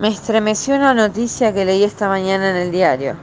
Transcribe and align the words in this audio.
Me 0.00 0.08
estremeció 0.08 0.76
una 0.76 0.94
noticia 0.94 1.52
que 1.52 1.66
leí 1.66 1.84
esta 1.84 2.08
mañana 2.08 2.48
en 2.48 2.56
el 2.56 2.70
diario. 2.70 3.16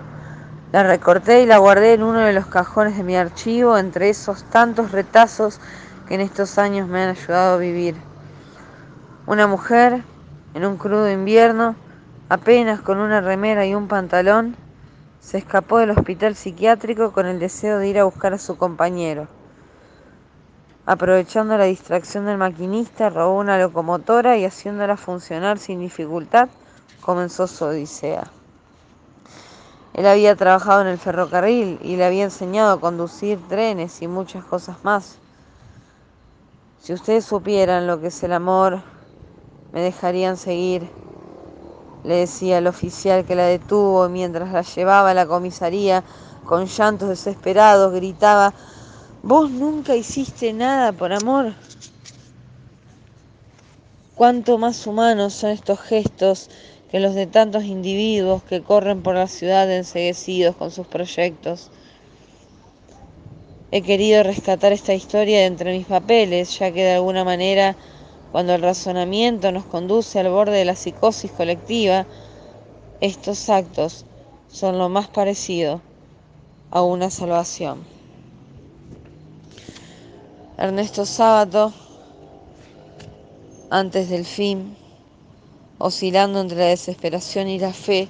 La 0.71 0.83
recorté 0.83 1.41
y 1.41 1.47
la 1.47 1.57
guardé 1.57 1.93
en 1.93 2.03
uno 2.03 2.19
de 2.19 2.33
los 2.33 2.45
cajones 2.45 2.95
de 2.95 3.03
mi 3.03 3.15
archivo 3.15 3.79
entre 3.79 4.09
esos 4.09 4.43
tantos 4.51 4.91
retazos 4.91 5.59
que 6.07 6.13
en 6.13 6.21
estos 6.21 6.59
años 6.59 6.87
me 6.87 7.01
han 7.01 7.09
ayudado 7.09 7.55
a 7.55 7.57
vivir. 7.57 7.95
Una 9.25 9.47
mujer, 9.47 10.03
en 10.53 10.65
un 10.67 10.77
crudo 10.77 11.09
invierno, 11.09 11.75
apenas 12.29 12.79
con 12.81 12.99
una 12.99 13.21
remera 13.21 13.65
y 13.65 13.73
un 13.73 13.87
pantalón, 13.87 14.55
se 15.19 15.39
escapó 15.39 15.79
del 15.79 15.89
hospital 15.89 16.35
psiquiátrico 16.35 17.11
con 17.11 17.25
el 17.25 17.39
deseo 17.39 17.79
de 17.79 17.87
ir 17.87 17.97
a 17.97 18.03
buscar 18.03 18.35
a 18.35 18.37
su 18.37 18.55
compañero. 18.55 19.27
Aprovechando 20.85 21.57
la 21.57 21.63
distracción 21.63 22.27
del 22.27 22.37
maquinista, 22.37 23.09
robó 23.09 23.39
una 23.39 23.57
locomotora 23.57 24.37
y 24.37 24.45
haciéndola 24.45 24.95
funcionar 24.95 25.57
sin 25.57 25.79
dificultad, 25.79 26.49
comenzó 27.01 27.47
su 27.47 27.65
odisea. 27.65 28.31
Él 29.93 30.05
había 30.05 30.35
trabajado 30.35 30.81
en 30.81 30.87
el 30.87 30.97
ferrocarril 30.97 31.79
y 31.81 31.95
le 31.95 32.05
había 32.05 32.23
enseñado 32.23 32.73
a 32.73 32.79
conducir 32.79 33.39
trenes 33.47 34.01
y 34.01 34.07
muchas 34.07 34.43
cosas 34.43 34.77
más. 34.83 35.15
Si 36.81 36.93
ustedes 36.93 37.25
supieran 37.25 37.87
lo 37.87 37.99
que 37.99 38.07
es 38.07 38.23
el 38.23 38.33
amor, 38.33 38.81
me 39.73 39.81
dejarían 39.81 40.37
seguir, 40.37 40.89
le 42.03 42.15
decía 42.15 42.59
el 42.59 42.67
oficial 42.67 43.25
que 43.25 43.35
la 43.35 43.45
detuvo 43.45 44.07
mientras 44.07 44.51
la 44.51 44.61
llevaba 44.61 45.09
a 45.09 45.13
la 45.13 45.25
comisaría 45.25 46.03
con 46.45 46.65
llantos 46.65 47.09
desesperados, 47.09 47.93
gritaba, 47.93 48.53
Vos 49.23 49.49
nunca 49.49 49.95
hiciste 49.95 50.53
nada 50.53 50.93
por 50.93 51.11
amor. 51.11 51.53
Cuánto 54.15 54.57
más 54.57 54.87
humanos 54.87 55.33
son 55.33 55.49
estos 55.49 55.79
gestos 55.81 56.49
que 56.89 56.99
los 56.99 57.15
de 57.15 57.27
tantos 57.27 57.63
individuos 57.63 58.43
que 58.43 58.61
corren 58.61 59.01
por 59.03 59.15
la 59.15 59.27
ciudad 59.27 59.69
enseguecidos 59.71 60.55
con 60.55 60.71
sus 60.71 60.87
proyectos. 60.87 61.69
He 63.71 63.81
querido 63.81 64.23
rescatar 64.23 64.71
esta 64.71 64.93
historia 64.93 65.39
de 65.39 65.45
entre 65.45 65.77
mis 65.77 65.85
papeles, 65.85 66.57
ya 66.57 66.71
que 66.71 66.83
de 66.83 66.93
alguna 66.93 67.25
manera, 67.25 67.75
cuando 68.31 68.55
el 68.55 68.61
razonamiento 68.61 69.51
nos 69.51 69.65
conduce 69.65 70.19
al 70.19 70.29
borde 70.29 70.57
de 70.57 70.65
la 70.65 70.75
psicosis 70.75 71.31
colectiva, 71.31 72.05
estos 73.01 73.49
actos 73.49 74.05
son 74.47 74.77
lo 74.77 74.87
más 74.87 75.09
parecido 75.09 75.81
a 76.71 76.81
una 76.81 77.09
salvación. 77.09 77.85
Ernesto 80.57 81.05
Sábato, 81.05 81.73
antes 83.69 84.09
del 84.09 84.25
fin, 84.25 84.75
oscilando 85.79 86.39
entre 86.39 86.57
la 86.57 86.65
desesperación 86.65 87.47
y 87.47 87.59
la 87.59 87.73
fe, 87.73 88.07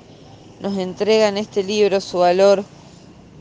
nos 0.59 0.77
entrega 0.77 1.27
en 1.27 1.37
este 1.37 1.63
libro 1.63 2.01
su 2.01 2.19
valor, 2.19 2.63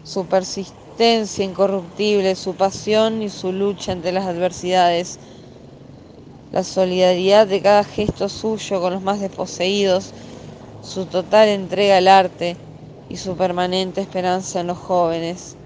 su 0.03 0.27
persistencia 0.27 1.45
incorruptible, 1.45 2.35
su 2.37 2.55
pasión 2.55 3.23
y 3.23 3.31
su 3.31 3.53
lucha 3.53 3.93
ante 3.93 4.13
las 4.13 4.27
adversidades, 4.27 5.19
la 6.53 6.65
solidaridad 6.65 7.47
de 7.47 7.61
cada 7.61 7.85
gesto 7.85 8.29
suyo 8.29 8.81
con 8.81 8.93
los 8.93 9.03
más 9.03 9.21
desposeídos, 9.21 10.13
su 10.81 11.07
total 11.07 11.49
entrega 11.49 11.99
al 11.99 12.09
arte 12.09 12.57
y 13.09 13.17
su 13.17 13.37
permanente 13.37 14.01
esperanza 14.01 14.61
en 14.61 14.69
los 14.69 14.79
jóvenes. 14.79 15.57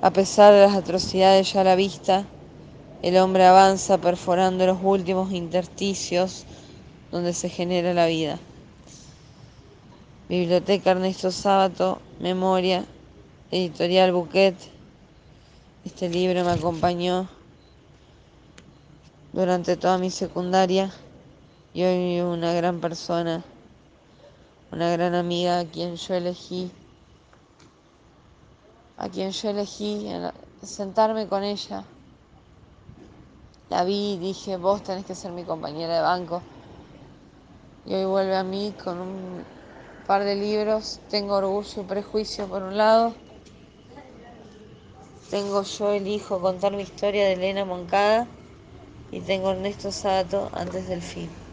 A 0.00 0.10
pesar 0.10 0.54
de 0.54 0.60
las 0.60 0.76
atrocidades 0.76 1.52
ya 1.52 1.62
a 1.62 1.64
la 1.64 1.74
vista, 1.74 2.35
el 3.06 3.18
hombre 3.18 3.44
avanza 3.46 3.98
perforando 3.98 4.66
los 4.66 4.78
últimos 4.82 5.30
intersticios 5.30 6.44
donde 7.12 7.34
se 7.34 7.48
genera 7.48 7.94
la 7.94 8.06
vida. 8.06 8.36
Biblioteca 10.28 10.90
Ernesto 10.90 11.30
Sábato, 11.30 12.00
Memoria, 12.18 12.84
Editorial 13.52 14.10
Buquet. 14.10 14.56
Este 15.84 16.08
libro 16.08 16.44
me 16.44 16.50
acompañó 16.50 17.28
durante 19.32 19.76
toda 19.76 19.98
mi 19.98 20.10
secundaria 20.10 20.92
y 21.74 21.84
hoy 21.84 22.20
una 22.22 22.54
gran 22.54 22.80
persona, 22.80 23.44
una 24.72 24.90
gran 24.90 25.14
amiga 25.14 25.60
a 25.60 25.64
quien 25.64 25.94
yo 25.94 26.14
elegí, 26.14 26.72
a 28.96 29.08
quien 29.08 29.30
yo 29.30 29.50
elegí 29.50 30.08
sentarme 30.60 31.28
con 31.28 31.44
ella 31.44 31.84
la 33.68 33.84
vi 33.84 34.14
y 34.14 34.18
dije, 34.18 34.56
vos 34.56 34.82
tenés 34.82 35.04
que 35.04 35.14
ser 35.14 35.32
mi 35.32 35.44
compañera 35.44 35.96
de 35.96 36.00
banco. 36.02 36.42
Y 37.84 37.94
hoy 37.94 38.04
vuelve 38.04 38.36
a 38.36 38.44
mí 38.44 38.74
con 38.82 38.98
un 38.98 39.44
par 40.06 40.24
de 40.24 40.36
libros. 40.36 41.00
Tengo 41.08 41.36
Orgullo 41.36 41.82
y 41.82 41.84
Prejuicio 41.84 42.46
por 42.48 42.62
un 42.62 42.76
lado. 42.76 43.14
Tengo 45.30 45.62
Yo 45.62 45.92
elijo 45.92 46.40
contar 46.40 46.72
mi 46.72 46.82
historia 46.82 47.24
de 47.26 47.32
Elena 47.34 47.64
Moncada. 47.64 48.28
Y 49.10 49.20
tengo 49.20 49.50
Ernesto 49.50 49.92
Sato 49.92 50.50
antes 50.52 50.88
del 50.88 51.02
fin. 51.02 51.45